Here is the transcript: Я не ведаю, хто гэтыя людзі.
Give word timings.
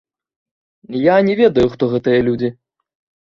Я 0.99 1.15
не 1.27 1.35
ведаю, 1.41 1.67
хто 1.73 1.91
гэтыя 1.93 2.23
людзі. 2.31 2.49